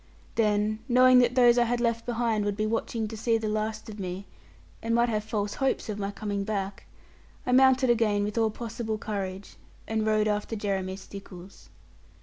[0.33, 3.87] Then, knowing that those I had left behind would be watching to see the last
[3.87, 4.25] of me,
[4.81, 6.87] and might have false hopes of my coming back,
[7.45, 11.69] I mounted again with all possible courage, and rode after Jeremy Stickles.